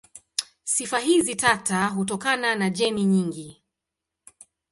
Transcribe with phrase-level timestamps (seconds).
[0.63, 3.63] Sifa hizi tata hutokana na jeni nyingi.